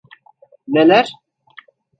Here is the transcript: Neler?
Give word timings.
Neler? 0.67 1.13